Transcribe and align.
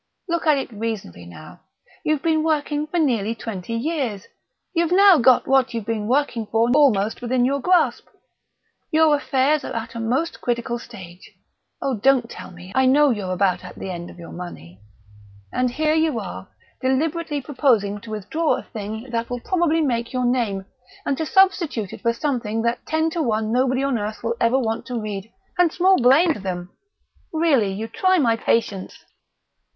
Look 0.27 0.47
at 0.47 0.57
it 0.57 0.71
reasonably, 0.73 1.27
now. 1.27 1.59
You've 2.03 2.23
been 2.23 2.41
working 2.43 2.87
for 2.87 2.97
nearly 2.97 3.35
twenty 3.35 3.75
years; 3.75 4.25
you've 4.73 4.91
now 4.91 5.19
got 5.19 5.45
what 5.45 5.75
you've 5.75 5.85
been 5.85 6.07
working 6.07 6.47
for 6.47 6.71
almost 6.73 7.21
within 7.21 7.45
your 7.45 7.59
grasp; 7.59 8.07
your 8.89 9.15
affairs 9.15 9.63
are 9.63 9.75
at 9.75 9.93
a 9.93 9.99
most 9.99 10.41
critical 10.41 10.79
stage 10.79 11.31
(oh, 11.83 11.97
don't 11.99 12.31
tell 12.31 12.49
me; 12.49 12.71
I 12.73 12.87
know 12.87 13.11
you're 13.11 13.31
about 13.31 13.63
at 13.63 13.75
the 13.75 13.91
end 13.91 14.09
of 14.09 14.17
your 14.17 14.31
money); 14.31 14.81
and 15.53 15.69
here 15.69 15.93
you 15.93 16.19
are, 16.19 16.47
deliberately 16.81 17.39
proposing 17.39 17.99
to 18.01 18.09
withdraw 18.09 18.55
a 18.55 18.63
thing 18.63 19.11
that 19.11 19.29
will 19.29 19.41
probably 19.41 19.81
make 19.81 20.13
your 20.13 20.25
name, 20.25 20.65
and 21.05 21.15
to 21.19 21.27
substitute 21.27 21.91
for 22.01 22.09
it 22.09 22.15
something 22.15 22.63
that 22.63 22.87
ten 22.87 23.11
to 23.11 23.21
one 23.21 23.51
nobody 23.51 23.83
on 23.83 23.99
earth 23.99 24.23
will 24.23 24.33
ever 24.41 24.57
want 24.57 24.87
to 24.87 24.99
read 24.99 25.31
and 25.59 25.71
small 25.71 25.97
blame 26.01 26.33
to 26.33 26.39
them! 26.39 26.71
Really, 27.31 27.71
you 27.71 27.87
try 27.87 28.17
my 28.17 28.35
patience!" 28.35 29.05